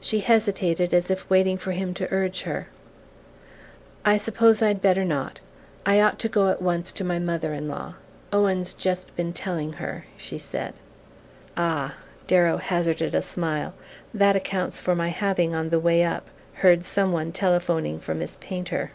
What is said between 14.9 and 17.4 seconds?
my having, on my way up, heard some one